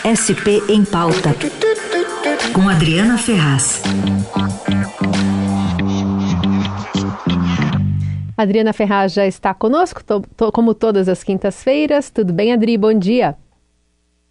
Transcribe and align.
SP 0.00 0.64
em 0.66 0.82
Pauta, 0.82 1.28
com 2.54 2.66
Adriana 2.70 3.18
Ferraz. 3.18 3.82
Adriana 8.34 8.72
Ferraz 8.72 9.12
já 9.12 9.26
está 9.26 9.52
conosco, 9.52 10.02
tô, 10.02 10.22
tô, 10.34 10.50
como 10.50 10.72
todas 10.72 11.06
as 11.06 11.22
quintas-feiras. 11.22 12.08
Tudo 12.08 12.32
bem, 12.32 12.50
Adri? 12.50 12.78
Bom 12.78 12.94
dia. 12.94 13.36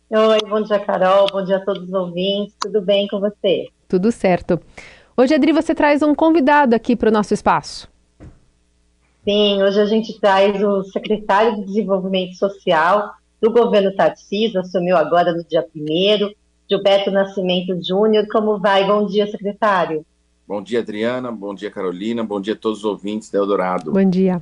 Oi, 0.10 0.40
bom 0.50 0.64
dia, 0.64 0.80
Carol. 0.80 1.28
Bom 1.32 1.44
dia 1.44 1.58
a 1.58 1.64
todos 1.64 1.84
os 1.84 1.94
ouvintes. 1.94 2.56
Tudo 2.60 2.82
bem 2.82 3.08
com 3.08 3.20
você? 3.20 3.68
Tudo 3.88 4.12
certo. 4.12 4.60
Hoje, 5.16 5.36
Adri, 5.36 5.52
você 5.52 5.76
traz 5.76 6.02
um 6.02 6.16
convidado 6.16 6.76
aqui 6.76 6.96
para 6.96 7.10
o 7.10 7.14
nosso 7.14 7.36
espaço. 7.36 7.88
Sim, 9.24 9.62
hoje 9.62 9.80
a 9.80 9.86
gente 9.86 10.20
traz 10.20 10.64
o 10.64 10.84
secretário 10.86 11.58
de 11.58 11.66
Desenvolvimento 11.66 12.34
Social 12.34 13.20
do 13.42 13.52
governo 13.52 13.96
Tarcísio, 13.96 14.60
assumiu 14.60 14.98
agora 14.98 15.32
no 15.32 15.44
dia 15.44 15.66
1 15.76 16.34
Gilberto 16.70 17.10
Nascimento 17.10 17.82
Júnior. 17.84 18.28
Como 18.32 18.60
vai? 18.60 18.86
Bom 18.86 19.06
dia, 19.06 19.26
secretário. 19.28 20.06
Bom 20.48 20.62
dia, 20.62 20.80
Adriana. 20.80 21.32
Bom 21.32 21.54
dia, 21.54 21.72
Carolina. 21.72 22.24
Bom 22.24 22.40
dia 22.42 22.54
a 22.54 22.58
todos 22.58 22.80
os 22.80 22.86
ouvintes 22.86 23.30
da 23.30 23.40
Eldorado. 23.40 23.92
Bom 23.92 24.10
dia. 24.10 24.42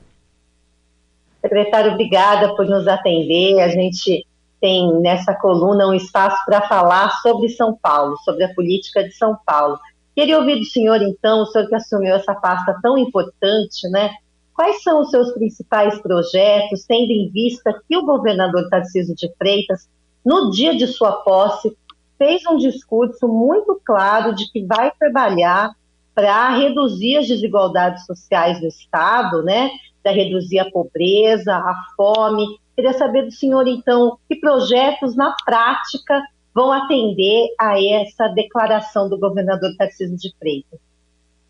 Secretário, 1.41 1.93
obrigada 1.93 2.55
por 2.55 2.65
nos 2.65 2.87
atender. 2.87 3.59
A 3.59 3.69
gente 3.69 4.25
tem 4.59 4.99
nessa 5.01 5.33
coluna 5.35 5.87
um 5.87 5.93
espaço 5.93 6.37
para 6.45 6.67
falar 6.67 7.09
sobre 7.21 7.49
São 7.49 7.77
Paulo, 7.81 8.17
sobre 8.25 8.43
a 8.43 8.53
política 8.53 9.03
de 9.03 9.11
São 9.13 9.37
Paulo. 9.45 9.77
Queria 10.15 10.39
ouvir 10.39 10.57
do 10.57 10.65
senhor, 10.65 11.01
então, 11.01 11.43
o 11.43 11.45
senhor 11.45 11.67
que 11.67 11.75
assumiu 11.75 12.15
essa 12.15 12.33
pasta 12.33 12.77
tão 12.81 12.97
importante, 12.97 13.87
né? 13.89 14.09
Quais 14.57 14.81
são 14.81 15.01
os 15.01 15.11
seus 15.11 15.31
principais 15.33 16.01
projetos, 16.01 16.83
tendo 16.87 17.11
em 17.11 17.29
vista 17.29 17.79
que 17.87 17.95
o 17.95 18.03
governador 18.03 18.67
Tarcísio 18.69 19.15
de 19.15 19.31
Freitas, 19.37 19.87
no 20.25 20.49
dia 20.49 20.75
de 20.75 20.87
sua 20.87 21.11
posse, 21.11 21.77
fez 22.17 22.41
um 22.47 22.57
discurso 22.57 23.27
muito 23.27 23.79
claro 23.85 24.33
de 24.33 24.51
que 24.51 24.65
vai 24.65 24.91
trabalhar 24.97 25.75
para 26.15 26.49
reduzir 26.57 27.17
as 27.17 27.27
desigualdades 27.27 28.03
sociais 28.07 28.59
do 28.59 28.65
Estado, 28.65 29.43
né? 29.43 29.69
Para 30.01 30.11
reduzir 30.11 30.57
a 30.57 30.71
pobreza, 30.71 31.53
a 31.53 31.75
fome. 31.95 32.43
Queria 32.75 32.93
saber 32.93 33.25
do 33.25 33.31
senhor, 33.31 33.67
então, 33.67 34.17
que 34.27 34.37
projetos 34.37 35.15
na 35.15 35.35
prática 35.45 36.19
vão 36.51 36.71
atender 36.71 37.49
a 37.59 37.79
essa 37.79 38.27
declaração 38.29 39.07
do 39.07 39.19
governador 39.19 39.69
Tarcísio 39.77 40.17
de 40.17 40.35
Freitas. 40.39 40.86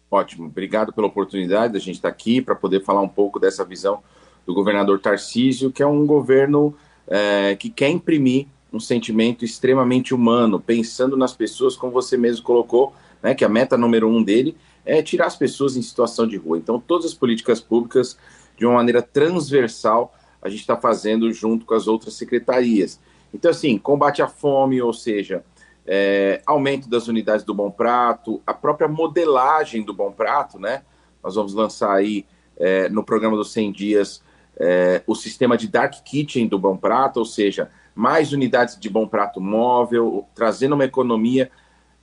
Ótimo, 0.10 0.46
obrigado 0.46 0.94
pela 0.94 1.08
oportunidade 1.08 1.74
da 1.74 1.80
gente 1.80 1.96
estar 1.96 2.08
aqui 2.08 2.42
para 2.42 2.56
poder 2.56 2.84
falar 2.84 3.02
um 3.02 3.10
pouco 3.10 3.40
dessa 3.40 3.66
visão 3.66 4.02
do 4.46 4.54
governador 4.54 5.00
Tarcísio, 5.00 5.72
que 5.72 5.84
é 5.84 5.88
um 5.88 6.06
governo 6.06 6.74
é, 7.08 7.56
que 7.56 7.70
quer 7.70 7.90
imprimir 7.90 8.48
um 8.72 8.80
sentimento 8.80 9.44
extremamente 9.44 10.14
humano, 10.14 10.60
pensando 10.60 11.18
nas 11.18 11.34
pessoas, 11.34 11.76
como 11.76 11.92
você 11.92 12.16
mesmo 12.16 12.44
colocou, 12.44 12.94
né, 13.22 13.36
que 13.36 13.44
a 13.44 13.50
meta 13.50 13.78
número 13.78 14.08
um 14.08 14.24
dele 14.24 14.56
é 14.86 15.02
tirar 15.02 15.26
as 15.26 15.36
pessoas 15.36 15.76
em 15.76 15.82
situação 15.82 16.26
de 16.26 16.38
rua. 16.38 16.58
Então, 16.58 16.80
todas 16.80 17.06
as 17.06 17.14
políticas 17.14 17.60
públicas, 17.60 18.18
de 18.58 18.66
uma 18.66 18.76
maneira 18.76 19.02
transversal, 19.02 20.14
a 20.42 20.48
gente 20.48 20.62
está 20.62 20.78
fazendo 20.78 21.32
junto 21.34 21.66
com 21.66 21.74
as 21.74 21.88
outras 21.88 22.14
secretarias. 22.14 23.00
Então, 23.34 23.52
assim, 23.52 23.78
combate 23.78 24.22
à 24.22 24.28
fome, 24.28 24.82
ou 24.82 24.94
seja, 24.94 25.44
é, 25.88 26.42
aumento 26.46 26.90
das 26.90 27.08
unidades 27.08 27.46
do 27.46 27.54
Bom 27.54 27.72
Prato, 27.72 28.42
a 28.46 28.54
própria 28.54 28.88
modelagem 28.88 29.84
do 29.84 29.94
Bom 29.94 30.12
Prato, 30.12 30.60
né? 30.60 30.84
Nós 31.24 31.36
vamos 31.36 31.54
lançar 31.54 31.94
aí 31.94 32.26
é, 32.58 32.90
no 32.90 33.04
programa 33.04 33.38
dos 33.38 33.52
100 33.52 33.72
dias 33.72 34.22
é, 34.60 35.04
o 35.06 35.16
sistema 35.16 35.56
de 35.56 35.68
Dark 35.68 35.94
Kitchen 36.04 36.48
do 36.48 36.58
Bom 36.58 36.76
Prato, 36.76 37.18
ou 37.18 37.26
seja, 37.26 37.70
mais 37.96 38.34
unidades 38.34 38.78
de 38.78 38.90
Bom 38.90 39.08
Prato 39.08 39.40
móvel, 39.40 40.28
trazendo 40.34 40.74
uma 40.74 40.86
economia 40.86 41.50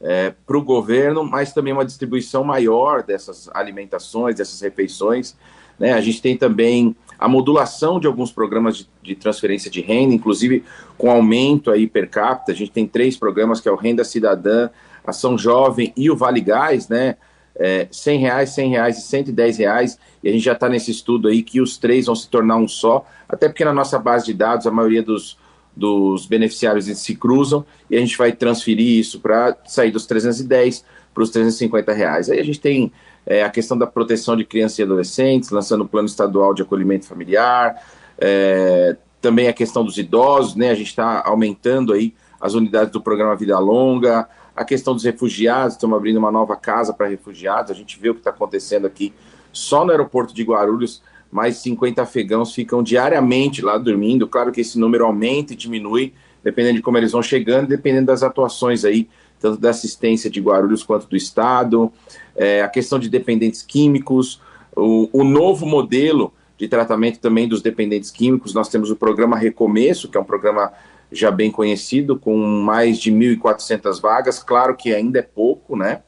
é, 0.01 0.33
para 0.47 0.57
o 0.57 0.63
governo, 0.63 1.25
mas 1.25 1.53
também 1.53 1.73
uma 1.73 1.85
distribuição 1.85 2.45
maior 2.45 3.03
dessas 3.03 3.51
alimentações, 3.53 4.37
dessas 4.37 4.61
refeições. 4.61 5.37
Né? 5.79 5.93
A 5.93 6.01
gente 6.01 6.23
tem 6.23 6.37
também 6.37 6.97
a 7.19 7.29
modulação 7.29 8.01
de 8.01 8.07
alguns 8.07 8.33
programas 8.33 8.77
de, 8.77 8.89
de, 9.03 9.15
transferência 9.15 9.71
de 9.71 9.81
renda, 9.81 10.15
inclusive 10.15 10.65
com 10.97 11.11
aumento 11.11 11.71
aí 11.71 11.87
per 11.87 12.09
capita. 12.09 12.53
A 12.53 12.55
gente 12.55 12.71
tem 12.71 12.87
três 12.87 13.17
programas, 13.17 13.61
que 13.61 13.69
é 13.69 13.73
o 13.73 13.77
Renda 13.77 14.05
Cidadã, 14.05 14.69
Ação 15.07 15.37
Jovem 15.37 15.93
e 15.97 16.11
o 16.11 16.17
Vale 16.17 16.41
Gás, 16.41 16.89
né? 16.89 17.17
É, 17.57 17.87
100 17.91 18.19
reais, 18.19 18.51
100 18.51 18.71
reais 18.71 18.99
e 18.99 19.03
110 19.03 19.59
reais, 19.59 19.99
e 20.25 20.29
a 20.29 20.33
gente 20.33 20.43
já 20.43 20.55
está 20.55 20.69
nesse 20.69 20.91
estudo 20.91 21.29
aí 21.29 21.41
que 21.41 21.61
os 21.61 21.79
três 21.79 22.07
vão 22.07 22.15
se 22.17 22.29
tornar 22.29 22.57
um 22.57 22.67
só, 22.67 23.07
até 23.29 23.49
porque 23.49 23.65
na 23.65 23.73
nossa 23.73 23.97
base 23.97 24.27
de 24.27 24.35
dados 24.35 24.67
a 24.67 24.73
maioria 24.73 25.05
dos, 25.05 25.39
dos 25.77 26.27
beneficiários 26.27 26.87
se 26.87 27.15
cruzam, 27.15 27.65
e 27.89 27.97
a 27.97 28.01
gente 28.01 28.19
vai 28.19 28.33
transferir 28.33 28.99
isso 28.99 29.21
para 29.21 29.57
sair 29.67 29.93
dos 29.93 30.05
310 30.05 30.85
para 31.15 31.23
os 31.23 31.31
350 31.31 31.93
reais. 31.93 32.29
Aí 32.29 32.41
a 32.41 32.45
gente 32.45 32.59
tem 32.59 32.93
é, 33.27 33.43
a 33.43 33.51
questão 33.51 33.77
da 33.77 33.87
proteção 33.87 34.37
de 34.37 34.45
crianças 34.45 34.79
e 34.79 34.83
adolescentes, 34.83 35.51
lançando 35.51 35.83
o 35.83 35.89
plano 35.89 36.07
estadual 36.07 36.53
de 36.53 36.63
acolhimento 36.63 37.07
familiar, 37.07 37.83
é, 38.19 38.97
também 39.21 39.49
a 39.49 39.53
questão 39.53 39.85
dos 39.85 39.97
idosos, 39.97 40.55
né? 40.55 40.71
A 40.71 40.75
gente 40.75 40.89
está 40.89 41.23
aumentando 41.25 41.93
aí 41.93 42.15
as 42.41 42.55
unidades 42.55 42.93
do 42.93 43.01
programa 43.01 43.35
Vida 43.35 43.59
Longa, 43.59 44.29
a 44.55 44.65
questão 44.65 44.95
dos 44.95 45.03
refugiados, 45.03 45.75
estamos 45.75 45.97
abrindo 45.97 46.19
uma 46.19 46.31
nova 46.31 46.57
casa 46.57 46.93
para 46.93 47.09
refugiados, 47.09 47.71
a 47.71 47.75
gente 47.75 47.99
vê 47.99 48.11
o 48.11 48.15
que 48.15 48.21
está 48.21 48.31
acontecendo 48.31 48.87
aqui 48.87 49.13
só 49.53 49.85
no 49.85 49.91
aeroporto 49.91 50.35
de 50.35 50.43
Guarulhos, 50.43 51.03
mais 51.31 51.57
50 51.57 52.03
afegãos 52.03 52.55
ficam 52.55 52.83
diariamente 52.83 53.63
lá 53.63 53.79
dormindo, 53.79 54.29
claro 54.29 54.53
que 54.53 54.61
esse 54.61 54.79
número 54.79 55.05
aumenta 55.05 55.53
e 55.53 55.57
diminui, 55.57 56.13
dependendo 56.43 56.77
de 56.77 56.83
como 56.83 56.99
eles 56.99 57.13
vão 57.13 57.23
chegando, 57.23 57.67
dependendo 57.67 58.07
das 58.07 58.23
atuações 58.23 58.85
aí 58.85 59.09
tanto 59.45 59.61
da 59.61 59.69
assistência 59.69 60.31
de 60.31 60.41
Guarulhos 60.41 60.83
quanto 60.83 61.07
do 61.07 61.15
Estado, 61.15 61.93
é, 62.35 62.63
a 62.63 62.69
questão 62.69 62.99
de 62.99 63.11
dependentes 63.11 63.61
químicos, 63.61 64.41
o, 64.75 65.11
o, 65.13 65.23
novo 65.23 65.67
modelo 65.67 66.33
de 66.57 66.67
tratamento 66.67 67.21
também 67.21 67.47
dos 67.47 67.61
dependentes 67.61 68.11
químicos. 68.11 68.55
Nós 68.55 68.71
temos 68.71 68.91
o 68.91 68.97
programa 68.97 69.37
Recomeço, 69.37 70.09
que 70.09 70.17
é 70.17 70.21
um 70.21 70.25
programa 70.25 70.73
já 71.13 71.31
bem 71.31 71.51
conhecido, 71.51 72.19
com 72.19 72.35
mais 72.39 72.99
de 72.99 73.13
1.400 73.13 74.01
vagas. 74.01 74.43
Claro 74.43 74.75
que 74.75 74.95
ainda 74.95 75.19
é 75.19 75.23
pouco, 75.23 75.77
né? 75.77 76.01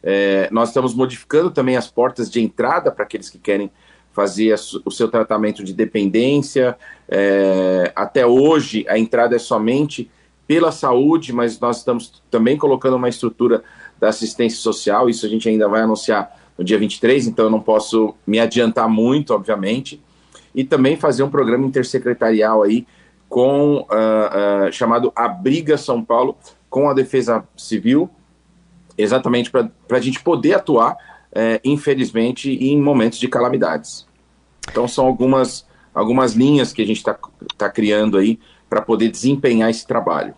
É, 0.00 0.48
nós 0.52 0.68
estamos 0.68 0.94
modificando 0.94 1.50
também 1.50 1.76
as 1.76 1.90
portas 1.90 2.30
de 2.30 2.40
entrada 2.40 2.92
para 2.92 3.02
aqueles 3.02 3.28
que 3.28 3.38
querem 3.38 3.68
fazer 4.12 4.54
o 4.84 4.92
seu 4.92 5.08
tratamento 5.08 5.64
de 5.64 5.74
dependência. 5.74 6.76
É, 7.08 7.90
até 7.96 8.24
hoje, 8.24 8.86
a 8.88 8.96
entrada 8.96 9.34
é 9.34 9.40
somente 9.40 10.08
pela 10.46 10.70
saúde, 10.70 11.32
mas 11.32 11.58
nós 11.58 11.78
estamos 11.78 12.22
também 12.30 12.56
colocando 12.56 12.96
uma 12.96 13.08
estrutura 13.08 13.62
da 13.98 14.08
assistência 14.08 14.58
social, 14.58 15.08
isso 15.08 15.26
a 15.26 15.28
gente 15.28 15.48
ainda 15.48 15.68
vai 15.68 15.82
anunciar 15.82 16.30
no 16.56 16.64
dia 16.64 16.78
23, 16.78 17.26
então 17.26 17.46
eu 17.46 17.50
não 17.50 17.60
posso 17.60 18.14
me 18.26 18.38
adiantar 18.38 18.88
muito, 18.88 19.34
obviamente, 19.34 20.02
e 20.54 20.64
também 20.64 20.96
fazer 20.96 21.22
um 21.22 21.30
programa 21.30 21.66
intersecretarial 21.66 22.62
aí 22.62 22.86
com 23.28 23.78
uh, 23.78 24.68
uh, 24.68 24.72
chamado 24.72 25.12
Abriga 25.14 25.76
São 25.76 26.02
Paulo 26.02 26.36
com 26.70 26.88
a 26.88 26.94
Defesa 26.94 27.44
Civil, 27.56 28.08
exatamente 28.96 29.50
para 29.50 29.70
a 29.90 30.00
gente 30.00 30.22
poder 30.22 30.54
atuar, 30.54 30.92
uh, 30.92 31.60
infelizmente, 31.64 32.50
em 32.50 32.80
momentos 32.80 33.18
de 33.18 33.28
calamidades. 33.28 34.06
Então 34.70 34.86
são 34.86 35.06
algumas, 35.06 35.66
algumas 35.94 36.32
linhas 36.32 36.72
que 36.72 36.82
a 36.82 36.86
gente 36.86 36.98
está 36.98 37.18
tá 37.58 37.68
criando 37.68 38.16
aí 38.16 38.38
para 38.68 38.82
poder 38.82 39.10
desempenhar 39.10 39.70
esse 39.70 39.86
trabalho. 39.86 40.34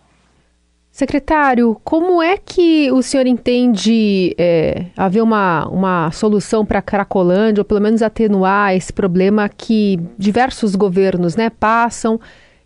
Secretário, 0.91 1.79
como 1.83 2.21
é 2.21 2.35
que 2.37 2.91
o 2.91 3.01
senhor 3.01 3.25
entende 3.27 4.35
é, 4.37 4.87
haver 4.97 5.21
uma, 5.21 5.67
uma 5.69 6.11
solução 6.11 6.65
para 6.65 6.79
a 6.79 6.81
Cracolândia, 6.81 7.61
ou 7.61 7.65
pelo 7.65 7.79
menos 7.79 8.01
atenuar 8.01 8.75
esse 8.75 8.91
problema 8.91 9.47
que 9.47 9.99
diversos 10.17 10.75
governos 10.75 11.35
né, 11.35 11.49
passam 11.49 12.19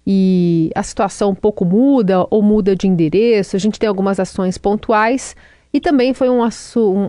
e 0.08 0.72
a 0.74 0.82
situação 0.82 1.32
um 1.32 1.36
pouco 1.36 1.64
muda 1.64 2.26
ou 2.30 2.42
muda 2.42 2.76
de 2.76 2.88
endereço? 2.88 3.56
A 3.56 3.60
gente 3.60 3.78
tem 3.78 3.90
algumas 3.90 4.20
ações 4.20 4.58
pontuais 4.58 5.36
e 5.74 5.82
também 5.82 6.14
foi 6.14 6.30
um, 6.30 6.42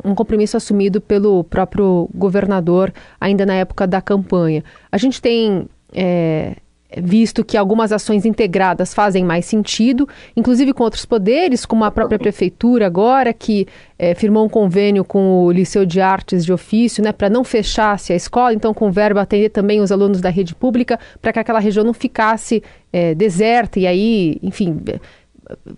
um 0.04 0.14
compromisso 0.14 0.56
assumido 0.56 1.00
pelo 1.00 1.44
próprio 1.44 2.08
governador 2.14 2.92
ainda 3.20 3.46
na 3.46 3.54
época 3.54 3.86
da 3.86 4.02
campanha. 4.02 4.64
A 4.90 4.98
gente 4.98 5.22
tem 5.22 5.68
é, 5.92 6.56
visto 7.02 7.44
que 7.44 7.56
algumas 7.56 7.92
ações 7.92 8.24
integradas 8.24 8.94
fazem 8.94 9.24
mais 9.24 9.44
sentido, 9.44 10.08
inclusive 10.36 10.72
com 10.72 10.84
outros 10.84 11.04
poderes, 11.04 11.64
como 11.64 11.84
a 11.84 11.90
própria 11.90 12.18
prefeitura 12.18 12.86
agora, 12.86 13.32
que 13.32 13.66
é, 13.98 14.14
firmou 14.14 14.44
um 14.44 14.48
convênio 14.48 15.04
com 15.04 15.44
o 15.44 15.50
Liceu 15.50 15.84
de 15.84 16.00
Artes 16.00 16.44
de 16.44 16.52
Ofício, 16.52 17.02
né, 17.02 17.12
para 17.12 17.30
não 17.30 17.44
fechasse 17.44 18.12
a 18.12 18.16
escola, 18.16 18.52
então 18.52 18.74
com 18.74 18.90
verba 18.90 19.22
atender 19.22 19.50
também 19.50 19.80
os 19.80 19.92
alunos 19.92 20.20
da 20.20 20.30
rede 20.30 20.54
pública, 20.54 20.98
para 21.20 21.32
que 21.32 21.38
aquela 21.38 21.58
região 21.58 21.84
não 21.84 21.94
ficasse 21.94 22.62
é, 22.92 23.14
deserta 23.14 23.78
e 23.80 23.86
aí, 23.86 24.38
enfim, 24.42 24.80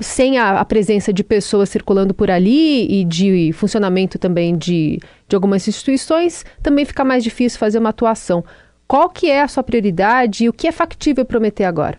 sem 0.00 0.38
a, 0.38 0.60
a, 0.60 0.64
presença 0.64 1.12
de 1.12 1.24
pessoas 1.24 1.68
circulando 1.68 2.14
por 2.14 2.30
ali 2.30 2.86
e 3.00 3.04
de 3.04 3.52
funcionamento 3.52 4.18
também 4.18 4.56
de, 4.56 5.00
de 5.28 5.34
algumas 5.34 5.66
instituições, 5.66 6.44
também 6.62 6.84
fica 6.84 7.04
mais 7.04 7.24
difícil 7.24 7.58
fazer 7.58 7.78
uma 7.78 7.90
atuação. 7.90 8.44
Qual 8.86 9.10
que 9.10 9.30
é 9.30 9.42
a 9.42 9.48
sua 9.48 9.62
prioridade 9.62 10.44
e 10.44 10.48
o 10.48 10.52
que 10.52 10.68
é 10.68 10.72
factível 10.72 11.24
prometer 11.24 11.64
agora? 11.64 11.96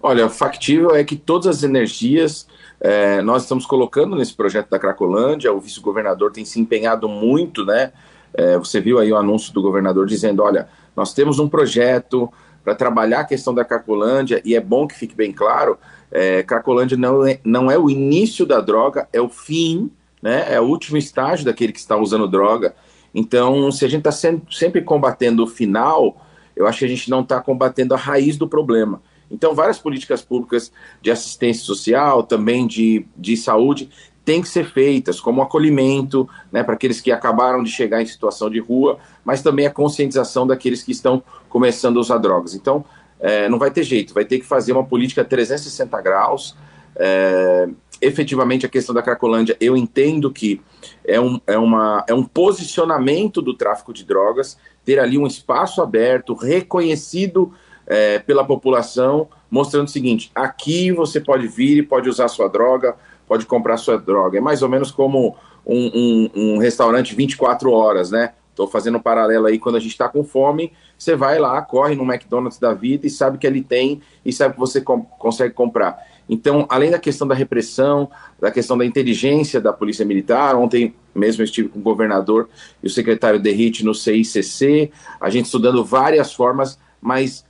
Olha, 0.00 0.28
factível 0.28 0.94
é 0.94 1.04
que 1.04 1.16
todas 1.16 1.46
as 1.46 1.62
energias 1.62 2.46
é, 2.80 3.20
nós 3.22 3.42
estamos 3.42 3.66
colocando 3.66 4.16
nesse 4.16 4.34
projeto 4.34 4.68
da 4.68 4.78
Cracolândia, 4.78 5.52
o 5.52 5.60
vice-governador 5.60 6.30
tem 6.30 6.44
se 6.44 6.60
empenhado 6.60 7.08
muito, 7.08 7.64
né? 7.64 7.92
É, 8.34 8.58
você 8.58 8.80
viu 8.80 8.98
aí 8.98 9.10
o 9.10 9.16
anúncio 9.16 9.52
do 9.52 9.62
governador 9.62 10.06
dizendo: 10.06 10.42
olha, 10.42 10.68
nós 10.94 11.14
temos 11.14 11.38
um 11.38 11.48
projeto 11.48 12.30
para 12.62 12.74
trabalhar 12.74 13.20
a 13.20 13.24
questão 13.24 13.54
da 13.54 13.64
Cracolândia, 13.64 14.42
e 14.44 14.54
é 14.54 14.60
bom 14.60 14.86
que 14.86 14.94
fique 14.94 15.14
bem 15.14 15.32
claro: 15.32 15.78
é, 16.10 16.42
Cracolândia 16.42 16.96
não 16.96 17.26
é, 17.26 17.40
não 17.44 17.70
é 17.70 17.78
o 17.78 17.88
início 17.88 18.44
da 18.44 18.60
droga, 18.60 19.08
é 19.12 19.20
o 19.20 19.28
fim, 19.28 19.90
né? 20.22 20.46
É 20.52 20.60
o 20.60 20.64
último 20.64 20.98
estágio 20.98 21.44
daquele 21.46 21.72
que 21.72 21.78
está 21.78 21.96
usando 21.96 22.28
droga. 22.28 22.74
Então, 23.18 23.72
se 23.72 23.82
a 23.82 23.88
gente 23.88 24.06
está 24.06 24.12
sempre 24.50 24.82
combatendo 24.82 25.42
o 25.42 25.46
final, 25.46 26.20
eu 26.54 26.66
acho 26.66 26.80
que 26.80 26.84
a 26.84 26.88
gente 26.88 27.08
não 27.08 27.22
está 27.22 27.40
combatendo 27.40 27.94
a 27.94 27.96
raiz 27.96 28.36
do 28.36 28.46
problema. 28.46 29.00
Então, 29.30 29.54
várias 29.54 29.78
políticas 29.78 30.20
públicas 30.20 30.70
de 31.00 31.10
assistência 31.10 31.64
social, 31.64 32.22
também 32.22 32.66
de, 32.66 33.06
de 33.16 33.34
saúde, 33.34 33.88
têm 34.22 34.42
que 34.42 34.48
ser 34.50 34.66
feitas, 34.66 35.18
como 35.18 35.40
acolhimento 35.40 36.28
né, 36.52 36.62
para 36.62 36.74
aqueles 36.74 37.00
que 37.00 37.10
acabaram 37.10 37.62
de 37.62 37.70
chegar 37.70 38.02
em 38.02 38.06
situação 38.06 38.50
de 38.50 38.60
rua, 38.60 38.98
mas 39.24 39.40
também 39.40 39.66
a 39.66 39.70
conscientização 39.70 40.46
daqueles 40.46 40.82
que 40.82 40.92
estão 40.92 41.22
começando 41.48 41.96
a 41.96 42.00
usar 42.00 42.18
drogas. 42.18 42.54
Então, 42.54 42.84
é, 43.18 43.48
não 43.48 43.58
vai 43.58 43.70
ter 43.70 43.82
jeito, 43.82 44.12
vai 44.12 44.26
ter 44.26 44.40
que 44.40 44.44
fazer 44.44 44.72
uma 44.72 44.84
política 44.84 45.24
360 45.24 46.02
graus. 46.02 46.54
É, 46.96 47.66
efetivamente, 48.00 48.66
a 48.66 48.68
questão 48.68 48.94
da 48.94 49.02
Cracolândia, 49.02 49.56
eu 49.60 49.76
entendo 49.76 50.30
que 50.32 50.60
é 51.04 51.20
um, 51.20 51.40
é, 51.46 51.58
uma, 51.58 52.04
é 52.08 52.14
um 52.14 52.22
posicionamento 52.22 53.40
do 53.42 53.54
tráfico 53.54 53.92
de 53.92 54.04
drogas, 54.04 54.58
ter 54.84 54.98
ali 54.98 55.18
um 55.18 55.26
espaço 55.26 55.82
aberto, 55.82 56.34
reconhecido 56.34 57.52
é, 57.86 58.18
pela 58.18 58.44
população, 58.44 59.28
mostrando 59.50 59.86
o 59.86 59.90
seguinte: 59.90 60.30
aqui 60.34 60.92
você 60.92 61.20
pode 61.20 61.46
vir 61.46 61.78
e 61.78 61.82
pode 61.82 62.08
usar 62.08 62.28
sua 62.28 62.48
droga, 62.48 62.96
pode 63.26 63.46
comprar 63.46 63.76
sua 63.76 63.98
droga. 63.98 64.38
É 64.38 64.40
mais 64.40 64.62
ou 64.62 64.68
menos 64.68 64.90
como 64.90 65.36
um, 65.64 65.90
um, 65.94 66.30
um 66.34 66.58
restaurante 66.58 67.14
24 67.14 67.70
horas, 67.70 68.10
né? 68.10 68.32
Estou 68.50 68.66
fazendo 68.66 68.96
um 68.96 69.02
paralelo 69.02 69.46
aí, 69.46 69.58
quando 69.58 69.76
a 69.76 69.80
gente 69.80 69.90
está 69.90 70.08
com 70.08 70.24
fome, 70.24 70.72
você 70.96 71.14
vai 71.14 71.38
lá, 71.38 71.60
corre 71.60 71.94
no 71.94 72.10
McDonald's 72.10 72.58
da 72.58 72.72
vida 72.72 73.06
e 73.06 73.10
sabe 73.10 73.36
que 73.36 73.46
ele 73.46 73.62
tem 73.62 74.00
e 74.24 74.32
sabe 74.32 74.54
que 74.54 74.60
você 74.60 74.80
com 74.80 75.02
consegue 75.02 75.52
comprar. 75.52 76.02
Então, 76.28 76.66
além 76.68 76.90
da 76.90 76.98
questão 76.98 77.26
da 77.26 77.34
repressão, 77.34 78.10
da 78.40 78.50
questão 78.50 78.76
da 78.76 78.84
inteligência 78.84 79.60
da 79.60 79.72
Polícia 79.72 80.04
Militar, 80.04 80.56
ontem 80.56 80.94
mesmo 81.14 81.42
eu 81.42 81.44
estive 81.44 81.68
com 81.68 81.78
o 81.78 81.82
governador 81.82 82.48
e 82.82 82.86
o 82.86 82.90
secretário 82.90 83.40
Derrite 83.40 83.84
no 83.84 83.94
CICC, 83.94 84.90
a 85.20 85.30
gente 85.30 85.46
estudando 85.46 85.84
várias 85.84 86.32
formas, 86.32 86.78
mas 87.00 87.44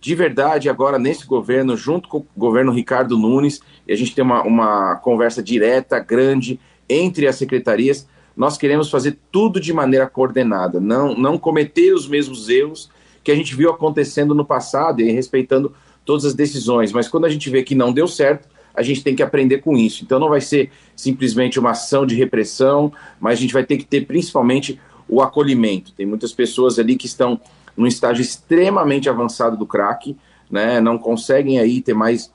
de 0.00 0.14
verdade 0.14 0.68
agora 0.68 0.98
nesse 0.98 1.26
governo, 1.26 1.76
junto 1.76 2.08
com 2.08 2.18
o 2.18 2.26
governo 2.36 2.72
Ricardo 2.72 3.16
Nunes, 3.18 3.60
e 3.86 3.92
a 3.92 3.96
gente 3.96 4.14
tem 4.14 4.24
uma, 4.24 4.42
uma 4.42 4.96
conversa 4.96 5.42
direta, 5.42 5.98
grande, 6.00 6.58
entre 6.88 7.26
as 7.26 7.36
secretarias, 7.36 8.08
nós 8.36 8.56
queremos 8.56 8.90
fazer 8.90 9.18
tudo 9.30 9.60
de 9.60 9.72
maneira 9.72 10.06
coordenada, 10.06 10.80
não, 10.80 11.14
não 11.14 11.38
cometer 11.38 11.92
os 11.92 12.08
mesmos 12.08 12.48
erros 12.48 12.90
que 13.22 13.30
a 13.30 13.34
gente 13.36 13.54
viu 13.54 13.70
acontecendo 13.70 14.34
no 14.34 14.44
passado 14.44 15.00
e 15.00 15.12
respeitando 15.12 15.72
todas 16.04 16.24
as 16.24 16.34
decisões. 16.34 16.92
Mas 16.92 17.08
quando 17.08 17.24
a 17.24 17.28
gente 17.28 17.48
vê 17.50 17.62
que 17.62 17.74
não 17.74 17.92
deu 17.92 18.08
certo, 18.08 18.48
a 18.74 18.82
gente 18.82 19.02
tem 19.02 19.14
que 19.14 19.22
aprender 19.22 19.58
com 19.58 19.76
isso. 19.76 20.04
Então 20.04 20.18
não 20.18 20.28
vai 20.28 20.40
ser 20.40 20.70
simplesmente 20.96 21.58
uma 21.58 21.70
ação 21.70 22.06
de 22.06 22.14
repressão, 22.14 22.92
mas 23.20 23.38
a 23.38 23.42
gente 23.42 23.52
vai 23.52 23.64
ter 23.64 23.76
que 23.76 23.84
ter 23.84 24.06
principalmente 24.06 24.80
o 25.08 25.20
acolhimento. 25.20 25.92
Tem 25.92 26.06
muitas 26.06 26.32
pessoas 26.32 26.78
ali 26.78 26.96
que 26.96 27.06
estão 27.06 27.40
num 27.76 27.86
estágio 27.86 28.22
extremamente 28.22 29.08
avançado 29.08 29.56
do 29.56 29.66
crack, 29.66 30.16
né, 30.50 30.80
não 30.80 30.98
conseguem 30.98 31.58
aí 31.58 31.80
ter 31.80 31.94
mais 31.94 32.30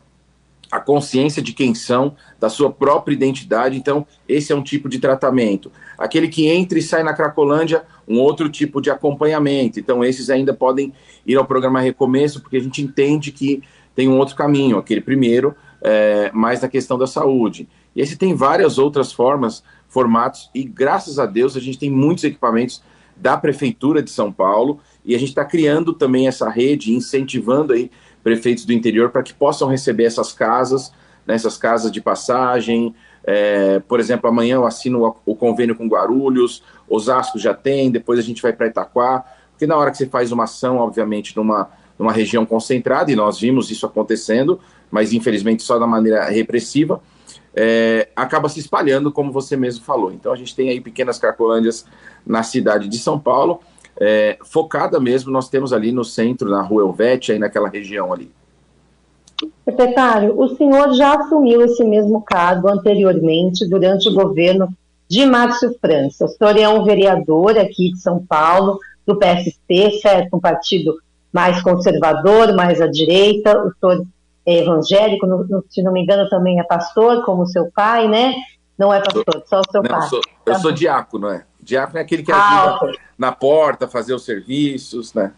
a 0.71 0.79
consciência 0.79 1.41
de 1.41 1.53
quem 1.53 1.73
são, 1.73 2.15
da 2.39 2.49
sua 2.49 2.71
própria 2.71 3.13
identidade. 3.13 3.77
Então, 3.77 4.05
esse 4.27 4.51
é 4.51 4.55
um 4.55 4.61
tipo 4.61 4.89
de 4.89 4.99
tratamento. 4.99 5.71
Aquele 5.97 6.27
que 6.27 6.47
entra 6.47 6.77
e 6.77 6.81
sai 6.81 7.03
na 7.03 7.13
Cracolândia, 7.13 7.83
um 8.07 8.19
outro 8.19 8.49
tipo 8.49 8.81
de 8.81 8.89
acompanhamento. 8.89 9.79
Então, 9.79 10.03
esses 10.03 10.29
ainda 10.29 10.53
podem 10.53 10.93
ir 11.25 11.35
ao 11.35 11.45
programa 11.45 11.81
Recomeço, 11.81 12.41
porque 12.41 12.57
a 12.57 12.61
gente 12.61 12.81
entende 12.81 13.31
que 13.31 13.61
tem 13.93 14.07
um 14.07 14.17
outro 14.17 14.35
caminho. 14.35 14.77
Aquele 14.77 15.01
primeiro, 15.01 15.55
é, 15.81 16.31
mais 16.31 16.61
na 16.61 16.67
questão 16.67 16.97
da 16.97 17.07
saúde. 17.07 17.67
E 17.95 18.01
esse 18.01 18.15
tem 18.15 18.33
várias 18.35 18.77
outras 18.77 19.11
formas, 19.11 19.63
formatos, 19.87 20.49
e 20.53 20.63
graças 20.63 21.17
a 21.19 21.25
Deus 21.25 21.57
a 21.57 21.59
gente 21.59 21.79
tem 21.79 21.89
muitos 21.89 22.23
equipamentos 22.23 22.81
da 23.15 23.35
Prefeitura 23.35 24.01
de 24.01 24.11
São 24.11 24.31
Paulo 24.31 24.79
e 25.03 25.15
a 25.15 25.19
gente 25.19 25.29
está 25.29 25.43
criando 25.43 25.93
também 25.93 26.27
essa 26.27 26.49
rede, 26.49 26.93
incentivando 26.93 27.73
aí 27.73 27.89
prefeitos 28.23 28.65
do 28.65 28.73
interior 28.73 29.09
para 29.09 29.23
que 29.23 29.33
possam 29.33 29.67
receber 29.67 30.03
essas 30.03 30.33
casas, 30.33 30.91
né, 31.25 31.33
essas 31.33 31.57
casas 31.57 31.91
de 31.91 32.01
passagem. 32.01 32.93
É, 33.29 33.79
por 33.81 33.99
exemplo, 33.99 34.29
amanhã 34.29 34.55
eu 34.55 34.65
assino 34.65 35.13
o, 35.25 35.35
convênio 35.35 35.75
com 35.75 35.85
Guarulhos, 35.85 36.63
Osasco 36.87 37.37
já 37.37 37.53
tem, 37.53 37.91
depois 37.91 38.17
a 38.17 38.21
gente 38.21 38.41
vai 38.41 38.53
para 38.53 38.67
Itaquá, 38.67 39.25
porque 39.51 39.67
na 39.67 39.75
hora 39.75 39.91
que 39.91 39.97
você 39.97 40.05
faz 40.05 40.31
uma 40.31 40.45
ação, 40.45 40.77
obviamente, 40.77 41.35
numa, 41.35 41.69
numa 41.99 42.13
região 42.13 42.45
concentrada, 42.45 43.11
e 43.11 43.17
nós 43.17 43.37
vimos 43.37 43.69
isso 43.69 43.85
acontecendo, 43.85 44.61
mas 44.89 45.11
infelizmente 45.11 45.61
só 45.61 45.77
da 45.77 45.85
maneira 45.85 46.23
repressiva, 46.23 47.01
é, 47.53 48.07
acaba 48.15 48.47
se 48.47 48.61
espalhando, 48.61 49.11
como 49.11 49.29
você 49.29 49.57
mesmo 49.57 49.83
falou. 49.83 50.13
Então 50.13 50.31
a 50.31 50.35
gente 50.37 50.55
tem 50.55 50.69
aí 50.69 50.79
pequenas 50.79 51.19
cracolândias 51.19 51.85
na 52.25 52.43
cidade 52.43 52.87
de 52.87 52.97
São 52.97 53.19
Paulo, 53.19 53.59
é, 53.99 54.37
focada 54.45 55.01
mesmo, 55.01 55.31
nós 55.31 55.49
temos 55.49 55.73
ali 55.73 55.91
no 55.91 56.05
centro, 56.05 56.49
na 56.49 56.61
rua 56.61 56.83
Elvete, 56.83 57.33
aí 57.33 57.39
naquela 57.39 57.67
região 57.67 58.13
ali. 58.13 58.31
Secretário, 59.63 60.39
o 60.39 60.55
senhor 60.55 60.93
já 60.93 61.15
assumiu 61.15 61.63
esse 61.63 61.83
mesmo 61.83 62.21
cargo 62.21 62.69
anteriormente, 62.69 63.67
durante 63.67 64.09
o 64.09 64.13
governo 64.13 64.69
de 65.07 65.25
Márcio 65.25 65.75
França. 65.79 66.25
O 66.25 66.27
senhor 66.27 66.57
é 66.57 66.67
um 66.67 66.83
vereador 66.83 67.57
aqui 67.57 67.91
de 67.91 67.99
São 67.99 68.25
Paulo, 68.25 68.79
do 69.05 69.17
PSC, 69.17 69.99
certo? 70.01 70.35
Um 70.35 70.39
partido 70.39 70.95
mais 71.31 71.61
conservador, 71.61 72.53
mais 72.55 72.81
à 72.81 72.87
direita. 72.87 73.57
O 73.59 73.71
senhor 73.79 74.05
é 74.45 74.59
evangélico, 74.59 75.27
no, 75.27 75.63
se 75.69 75.81
não 75.81 75.91
me 75.91 76.01
engano, 76.01 76.29
também 76.29 76.59
é 76.59 76.63
pastor, 76.63 77.23
como 77.23 77.45
seu 77.45 77.69
pai, 77.71 78.07
né? 78.07 78.33
Não 78.77 78.93
é 78.93 78.99
pastor, 78.99 79.43
só 79.45 79.61
o 79.61 79.71
seu 79.71 79.81
não, 79.81 79.89
pai. 79.89 79.99
Eu 79.99 80.09
sou, 80.09 80.21
eu 80.45 80.53
tá 80.53 80.59
sou 80.59 80.71
diácono, 80.71 81.27
é. 81.29 81.43
Diácono 81.61 81.99
é 81.99 82.01
aquele 82.01 82.23
que 82.23 82.31
ah, 82.31 82.63
ajuda 82.63 82.75
okay. 82.75 82.95
na 83.17 83.31
porta, 83.31 83.87
fazer 83.87 84.13
os 84.13 84.23
serviços, 84.23 85.13
né? 85.13 85.33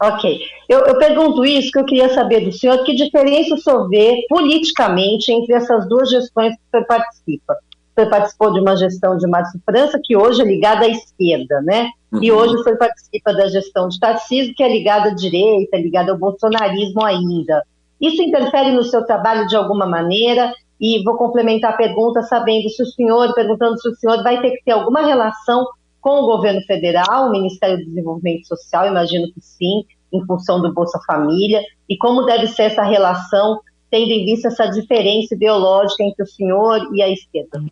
Ok. 0.00 0.40
Eu, 0.68 0.80
eu, 0.80 0.98
pergunto 0.98 1.44
isso 1.44 1.70
que 1.70 1.78
eu 1.78 1.84
queria 1.84 2.12
saber 2.12 2.40
do 2.40 2.52
senhor, 2.52 2.84
que 2.84 2.94
diferença 2.94 3.54
o 3.54 3.58
senhor 3.58 3.88
vê 3.88 4.26
politicamente 4.28 5.32
entre 5.32 5.54
essas 5.54 5.88
duas 5.88 6.10
gestões 6.10 6.54
que 6.54 6.60
o 6.60 6.70
senhor 6.70 6.86
participa? 6.86 7.54
O 7.54 8.00
senhor 8.00 8.10
participou 8.10 8.52
de 8.52 8.60
uma 8.60 8.76
gestão 8.76 9.16
de 9.16 9.26
Márcio 9.26 9.58
França, 9.64 9.98
que 10.02 10.14
hoje 10.14 10.42
é 10.42 10.44
ligada 10.44 10.84
à 10.84 10.88
esquerda, 10.88 11.62
né? 11.62 11.88
Uhum. 12.12 12.22
E 12.22 12.30
hoje 12.30 12.56
o 12.56 12.62
senhor 12.62 12.76
participa 12.76 13.32
da 13.32 13.48
gestão 13.48 13.88
de 13.88 13.98
Tarcísio, 13.98 14.54
que 14.54 14.62
é 14.62 14.68
ligada 14.68 15.08
à 15.10 15.14
direita, 15.14 15.78
ligada 15.78 16.12
ao 16.12 16.18
bolsonarismo 16.18 17.02
ainda. 17.02 17.62
Isso 17.98 18.20
interfere 18.20 18.72
no 18.72 18.84
seu 18.84 19.04
trabalho 19.06 19.46
de 19.46 19.56
alguma 19.56 19.86
maneira? 19.86 20.52
E 20.78 21.02
vou 21.02 21.16
complementar 21.16 21.72
a 21.72 21.76
pergunta 21.76 22.20
sabendo 22.22 22.68
se 22.68 22.82
o 22.82 22.86
senhor, 22.86 23.32
perguntando 23.32 23.80
se 23.80 23.88
o 23.88 23.94
senhor 23.94 24.22
vai 24.22 24.42
ter 24.42 24.50
que 24.50 24.62
ter 24.62 24.72
alguma 24.72 25.06
relação 25.06 25.66
com 26.06 26.20
o 26.20 26.26
governo 26.26 26.60
federal, 26.62 27.26
o 27.26 27.32
Ministério 27.32 27.78
do 27.78 27.84
Desenvolvimento 27.86 28.46
Social, 28.46 28.86
imagino 28.86 29.26
que 29.32 29.40
sim, 29.40 29.84
em 30.16 30.26
função 30.26 30.60
do 30.60 30.72
Bolsa 30.72 30.98
Família, 31.06 31.62
e 31.88 31.96
como 31.96 32.24
deve 32.24 32.46
ser 32.48 32.64
essa 32.64 32.82
relação, 32.82 33.60
tendo 33.90 34.10
em 34.10 34.24
vista 34.24 34.48
essa 34.48 34.66
diferença 34.66 35.34
ideológica 35.34 36.02
entre 36.02 36.22
o 36.22 36.26
senhor 36.26 36.88
e 36.92 37.02
a 37.02 37.08
esquerda. 37.08 37.62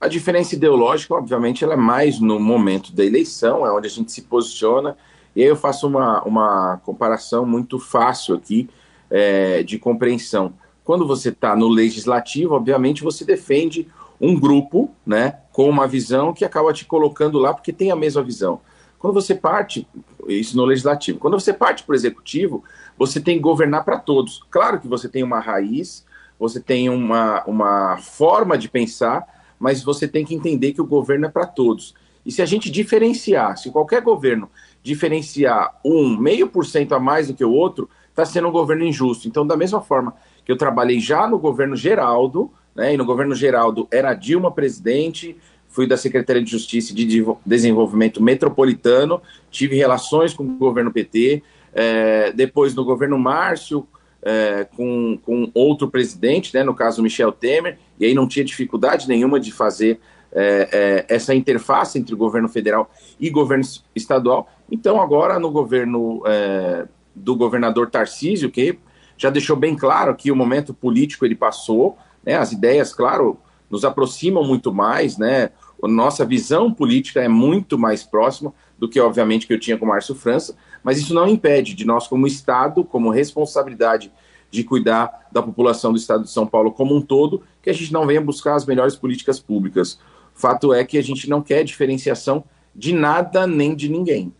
A 0.00 0.08
diferença 0.08 0.54
ideológica, 0.54 1.14
obviamente, 1.14 1.62
ela 1.62 1.74
é 1.74 1.76
mais 1.76 2.18
no 2.18 2.40
momento 2.40 2.92
da 2.92 3.04
eleição, 3.04 3.66
é 3.66 3.72
onde 3.72 3.86
a 3.86 3.90
gente 3.90 4.10
se 4.10 4.22
posiciona, 4.22 4.96
e 5.34 5.42
aí 5.42 5.48
eu 5.48 5.56
faço 5.56 5.86
uma, 5.86 6.22
uma 6.22 6.80
comparação 6.84 7.46
muito 7.46 7.78
fácil 7.78 8.34
aqui 8.34 8.68
é, 9.10 9.62
de 9.62 9.78
compreensão 9.78 10.52
quando 10.84 11.06
você 11.06 11.28
está 11.28 11.54
no 11.54 11.68
legislativo, 11.68 12.54
obviamente 12.54 13.02
você 13.02 13.24
defende 13.24 13.86
um 14.20 14.38
grupo, 14.38 14.90
né, 15.06 15.38
com 15.52 15.68
uma 15.68 15.86
visão 15.86 16.32
que 16.32 16.44
acaba 16.44 16.72
te 16.72 16.84
colocando 16.84 17.38
lá 17.38 17.52
porque 17.52 17.72
tem 17.72 17.90
a 17.90 17.96
mesma 17.96 18.22
visão. 18.22 18.60
Quando 19.02 19.14
você 19.14 19.34
parte, 19.34 19.84
isso 20.28 20.56
no 20.56 20.64
legislativo, 20.64 21.18
quando 21.18 21.34
você 21.34 21.52
parte 21.52 21.82
para 21.82 21.92
o 21.92 21.96
executivo, 21.96 22.62
você 22.96 23.20
tem 23.20 23.34
que 23.34 23.42
governar 23.42 23.84
para 23.84 23.98
todos. 23.98 24.44
Claro 24.48 24.78
que 24.78 24.86
você 24.86 25.08
tem 25.08 25.24
uma 25.24 25.40
raiz, 25.40 26.06
você 26.38 26.60
tem 26.60 26.88
uma, 26.88 27.42
uma 27.44 27.96
forma 27.96 28.56
de 28.56 28.68
pensar, 28.68 29.26
mas 29.58 29.82
você 29.82 30.06
tem 30.06 30.24
que 30.24 30.36
entender 30.36 30.72
que 30.72 30.80
o 30.80 30.86
governo 30.86 31.26
é 31.26 31.28
para 31.28 31.44
todos. 31.44 31.94
E 32.24 32.30
se 32.30 32.40
a 32.40 32.46
gente 32.46 32.70
diferenciar, 32.70 33.58
se 33.58 33.72
qualquer 33.72 34.02
governo 34.02 34.48
diferenciar 34.84 35.80
um 35.84 36.16
meio 36.16 36.46
por 36.46 36.64
cento 36.64 36.94
a 36.94 37.00
mais 37.00 37.26
do 37.26 37.34
que 37.34 37.44
o 37.44 37.50
outro, 37.50 37.90
está 38.08 38.24
sendo 38.24 38.46
um 38.46 38.52
governo 38.52 38.84
injusto. 38.84 39.26
Então, 39.26 39.44
da 39.44 39.56
mesma 39.56 39.80
forma 39.80 40.14
que 40.44 40.52
eu 40.52 40.56
trabalhei 40.56 41.00
já 41.00 41.26
no 41.26 41.40
governo 41.40 41.74
Geraldo, 41.74 42.52
né, 42.72 42.94
e 42.94 42.96
no 42.96 43.04
governo 43.04 43.34
Geraldo 43.34 43.88
era 43.90 44.14
Dilma 44.14 44.52
presidente, 44.52 45.36
fui 45.72 45.86
da 45.86 45.96
Secretaria 45.96 46.42
de 46.42 46.50
Justiça 46.50 46.92
e 46.92 46.94
de 46.94 47.24
Desenvolvimento 47.44 48.22
Metropolitano, 48.22 49.20
tive 49.50 49.74
relações 49.74 50.34
com 50.34 50.44
o 50.44 50.58
governo 50.58 50.92
PT, 50.92 51.42
é, 51.72 52.30
depois 52.32 52.74
no 52.74 52.84
governo 52.84 53.18
Márcio, 53.18 53.86
é, 54.22 54.64
com, 54.76 55.18
com 55.24 55.50
outro 55.52 55.90
presidente, 55.90 56.54
né, 56.54 56.62
no 56.62 56.74
caso 56.74 57.02
Michel 57.02 57.32
Temer, 57.32 57.78
e 57.98 58.04
aí 58.04 58.14
não 58.14 58.28
tinha 58.28 58.44
dificuldade 58.44 59.08
nenhuma 59.08 59.40
de 59.40 59.50
fazer 59.50 59.98
é, 60.30 60.68
é, 61.08 61.14
essa 61.14 61.34
interface 61.34 61.98
entre 61.98 62.14
governo 62.14 62.48
federal 62.48 62.90
e 63.18 63.28
governo 63.28 63.64
estadual. 63.94 64.48
Então, 64.70 65.00
agora 65.00 65.38
no 65.38 65.50
governo 65.50 66.22
é, 66.26 66.86
do 67.14 67.34
governador 67.34 67.90
Tarcísio, 67.90 68.50
que 68.50 68.78
já 69.16 69.30
deixou 69.30 69.56
bem 69.56 69.74
claro 69.74 70.14
que 70.14 70.30
o 70.30 70.36
momento 70.36 70.72
político 70.72 71.24
ele 71.24 71.34
passou, 71.34 71.96
né, 72.24 72.36
as 72.36 72.52
ideias, 72.52 72.94
claro, 72.94 73.38
nos 73.70 73.84
aproximam 73.84 74.44
muito 74.44 74.72
mais, 74.72 75.18
né, 75.18 75.50
nossa 75.88 76.24
visão 76.24 76.72
política 76.72 77.20
é 77.20 77.28
muito 77.28 77.78
mais 77.78 78.02
próxima 78.02 78.52
do 78.78 78.88
que, 78.88 79.00
obviamente, 79.00 79.46
que 79.46 79.52
eu 79.52 79.60
tinha 79.60 79.76
com 79.76 79.84
o 79.84 79.88
Márcio 79.88 80.14
França, 80.14 80.56
mas 80.82 80.98
isso 80.98 81.14
não 81.14 81.28
impede 81.28 81.74
de 81.74 81.84
nós, 81.84 82.06
como 82.06 82.26
Estado, 82.26 82.84
como 82.84 83.10
responsabilidade 83.10 84.12
de 84.50 84.62
cuidar 84.64 85.26
da 85.32 85.42
população 85.42 85.92
do 85.92 85.98
Estado 85.98 86.24
de 86.24 86.30
São 86.30 86.46
Paulo 86.46 86.72
como 86.72 86.94
um 86.94 87.00
todo, 87.00 87.42
que 87.62 87.70
a 87.70 87.72
gente 87.72 87.92
não 87.92 88.06
venha 88.06 88.20
buscar 88.20 88.54
as 88.54 88.66
melhores 88.66 88.94
políticas 88.94 89.40
públicas. 89.40 89.98
Fato 90.34 90.74
é 90.74 90.84
que 90.84 90.98
a 90.98 91.02
gente 91.02 91.28
não 91.28 91.40
quer 91.40 91.64
diferenciação 91.64 92.44
de 92.74 92.92
nada 92.92 93.46
nem 93.46 93.74
de 93.74 93.88
ninguém. 93.88 94.32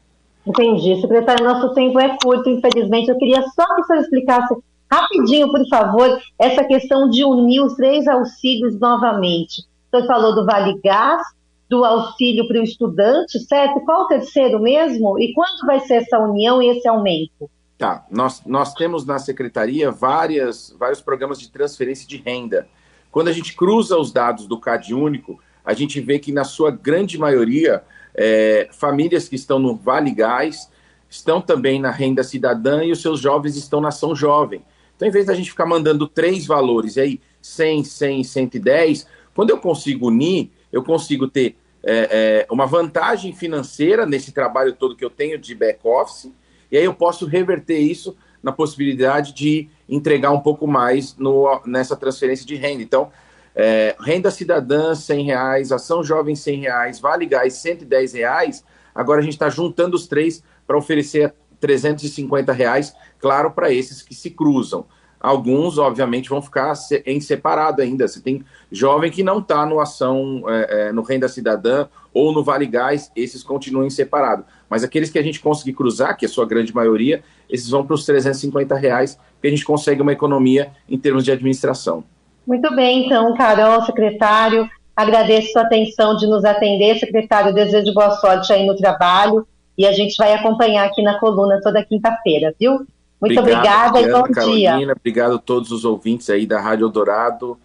Entendi. 0.46 1.00
Secretário, 1.00 1.44
nosso 1.44 1.72
tempo 1.75 1.99
é 1.99 2.16
curto, 2.22 2.50
infelizmente. 2.50 3.08
Eu 3.08 3.18
queria 3.18 3.42
só 3.42 3.64
que 3.75 3.80
o 3.80 3.84
senhor 3.84 4.00
explicasse 4.00 4.54
rapidinho, 4.90 5.50
por 5.50 5.66
favor, 5.68 6.20
essa 6.38 6.64
questão 6.64 7.08
de 7.08 7.25
unir 7.25 7.62
os 7.62 7.75
três 7.75 8.06
auxílios 8.06 8.78
novamente. 8.78 9.64
O 9.92 9.96
senhor 9.99 10.06
falou 10.06 10.34
do 10.34 10.46
Vale 10.46 10.80
Gás, 10.82 11.20
do 11.68 11.84
auxílio 11.84 12.49
para 12.49 12.61
o 12.61 12.62
estudante, 12.62 13.38
certo? 13.40 13.78
Qual 13.84 14.04
o 14.04 14.06
terceiro 14.08 14.58
mesmo? 14.58 15.20
E 15.20 15.34
quando 15.34 15.66
vai 15.66 15.80
ser 15.80 15.96
essa 15.96 16.18
união 16.18 16.62
e 16.62 16.68
esse 16.68 16.88
aumento? 16.88 17.50
Tá, 17.76 18.06
nós, 18.11 18.42
nós 18.46 18.72
temos 18.72 19.04
na 19.04 19.18
secretaria 19.18 19.90
várias, 19.90 20.75
vários 20.78 21.02
programas 21.02 21.38
de 21.38 21.50
transferência 21.50 22.08
de 22.08 22.16
renda. 22.16 22.66
Quando 23.11 23.28
a 23.28 23.32
gente 23.32 23.54
cruza 23.54 23.99
os 23.99 24.11
dados 24.11 24.46
do 24.46 24.58
CAD 24.58 24.94
Único, 24.94 25.38
a 25.62 25.75
gente 25.75 26.00
vê 26.00 26.18
que, 26.18 26.32
na 26.32 26.44
sua 26.44 26.70
grande 26.70 27.18
maioria, 27.18 27.84
é, 28.14 28.68
famílias 28.72 29.28
que 29.28 29.37
estão 29.37 29.58
no 29.58 29.76
Vale 29.76 30.12
Gás 30.12 30.70
estão 31.11 31.38
também 31.38 31.78
na 31.78 31.90
renda 31.90 32.25
cidadã 32.25 32.82
e 32.82 32.92
os 32.92 33.02
seus 33.02 33.20
jovens 33.20 33.56
estão 33.56 33.78
na 33.78 33.88
ação 33.88 34.16
jovem. 34.16 34.64
Então, 34.96 35.06
em 35.06 35.11
vez 35.11 35.26
da 35.26 35.34
gente 35.34 35.50
ficar 35.50 35.66
mandando 35.66 36.08
três 36.08 36.46
valores, 36.46 36.96
aí 36.96 37.20
100, 37.42 37.84
100, 37.84 38.25
110, 38.25 39.06
quando 39.34 39.50
eu 39.50 39.58
consigo 39.58 40.08
unir, 40.08 40.50
eu 40.72 40.82
consigo 40.82 41.28
ter 41.28 41.56
é, 41.82 42.44
é, 42.44 42.52
uma 42.52 42.66
vantagem 42.66 43.32
financeira 43.32 44.06
nesse 44.06 44.32
trabalho 44.32 44.72
todo 44.72 44.96
que 44.96 45.04
eu 45.04 45.10
tenho 45.10 45.38
de 45.38 45.54
back-office, 45.54 46.32
e 46.70 46.76
aí 46.76 46.84
eu 46.84 46.94
posso 46.94 47.26
reverter 47.26 47.78
isso 47.78 48.16
na 48.42 48.52
possibilidade 48.52 49.32
de 49.32 49.68
entregar 49.88 50.30
um 50.30 50.40
pouco 50.40 50.66
mais 50.66 51.16
no, 51.16 51.60
nessa 51.64 51.96
transferência 51.96 52.46
de 52.46 52.56
renda. 52.56 52.82
Então, 52.82 53.10
é, 53.54 53.94
renda 54.00 54.30
cidadã, 54.30 54.94
100 54.94 55.24
reais, 55.24 55.72
ação 55.72 56.02
jovem, 56.02 56.34
100 56.34 56.60
reais, 56.60 57.00
vale 57.00 57.26
gás, 57.26 57.54
110 57.54 58.14
reais. 58.14 58.64
Agora 58.94 59.20
a 59.20 59.22
gente 59.22 59.34
está 59.34 59.48
juntando 59.48 59.96
os 59.96 60.06
três 60.06 60.42
para 60.66 60.76
oferecer 60.76 61.34
350 61.60 62.52
reais, 62.52 62.94
claro, 63.20 63.52
para 63.52 63.72
esses 63.72 64.02
que 64.02 64.14
se 64.14 64.30
cruzam. 64.30 64.86
Alguns, 65.22 65.78
obviamente, 65.78 66.28
vão 66.28 66.42
ficar 66.42 66.72
em 67.06 67.20
separado 67.20 67.80
ainda. 67.80 68.08
Você 68.08 68.20
tem 68.20 68.44
jovem 68.72 69.08
que 69.08 69.22
não 69.22 69.38
está 69.38 69.64
no 69.64 69.78
ação, 69.78 70.42
é, 70.48 70.88
é, 70.88 70.92
no 70.92 71.02
Renda 71.02 71.28
Cidadã 71.28 71.86
ou 72.12 72.32
no 72.32 72.42
Vale 72.42 72.66
Gás, 72.66 73.10
esses 73.14 73.44
continuam 73.44 73.86
em 73.86 73.90
separado. 73.90 74.44
Mas 74.68 74.82
aqueles 74.82 75.10
que 75.10 75.18
a 75.18 75.22
gente 75.22 75.38
conseguir 75.40 75.74
cruzar, 75.74 76.16
que 76.16 76.26
é 76.26 76.28
a 76.28 76.30
sua 76.30 76.44
grande 76.44 76.74
maioria, 76.74 77.22
esses 77.48 77.70
vão 77.70 77.86
para 77.86 77.94
os 77.94 78.04
350 78.04 78.74
reais, 78.74 79.18
porque 79.34 79.46
a 79.46 79.50
gente 79.50 79.64
consegue 79.64 80.02
uma 80.02 80.12
economia 80.12 80.72
em 80.88 80.98
termos 80.98 81.24
de 81.24 81.30
administração. 81.30 82.02
Muito 82.44 82.74
bem, 82.74 83.06
então, 83.06 83.32
Carol, 83.36 83.82
secretário, 83.82 84.68
agradeço 84.96 85.56
a 85.58 85.62
atenção 85.62 86.16
de 86.16 86.26
nos 86.26 86.44
atender. 86.44 86.98
Secretário, 86.98 87.54
desejo 87.54 87.94
boa 87.94 88.10
sorte 88.16 88.52
aí 88.52 88.66
no 88.66 88.76
trabalho 88.76 89.46
e 89.78 89.86
a 89.86 89.92
gente 89.92 90.16
vai 90.16 90.34
acompanhar 90.34 90.84
aqui 90.84 91.00
na 91.00 91.18
coluna 91.18 91.60
toda 91.62 91.84
quinta-feira, 91.84 92.54
viu? 92.58 92.84
Muito 93.22 93.38
obrigado, 93.38 93.96
obrigada 93.96 94.00
e 94.00 94.12
bom 94.12 94.34
Carolina, 94.34 94.78
dia. 94.78 94.92
Obrigado 94.92 95.34
a 95.36 95.38
todos 95.38 95.70
os 95.70 95.84
ouvintes 95.84 96.28
aí 96.28 96.44
da 96.44 96.60
Rádio 96.60 96.86
Eldorado 96.86 97.56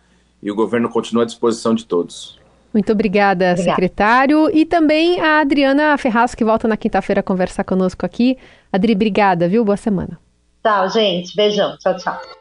e 0.42 0.52
o 0.52 0.56
governo 0.56 0.88
continua 0.88 1.24
à 1.24 1.26
disposição 1.26 1.74
de 1.74 1.84
todos. 1.84 2.40
Muito 2.72 2.92
obrigada, 2.92 3.54
obrigada, 3.54 3.70
secretário. 3.72 4.56
E 4.56 4.66
também 4.66 5.20
a 5.20 5.40
Adriana 5.40 5.98
Ferraz, 5.98 6.36
que 6.36 6.44
volta 6.44 6.68
na 6.68 6.78
quinta-feira 6.78 7.22
a 7.22 7.24
conversar 7.24 7.64
conosco 7.64 8.06
aqui. 8.06 8.38
Adri, 8.72 8.94
obrigada, 8.94 9.48
viu? 9.48 9.66
Boa 9.66 9.78
semana. 9.78 10.20
Tchau, 10.64 10.90
gente. 10.90 11.36
Beijão. 11.36 11.76
Tchau, 11.80 11.98
tchau. 11.98 12.38